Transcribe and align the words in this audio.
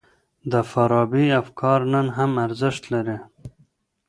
د 0.51 0.53
فارابي 0.71 1.25
افکار 1.41 1.79
نن 1.93 2.07
هم 2.17 2.31
ارزښت 2.45 2.83
لري. 2.93 3.17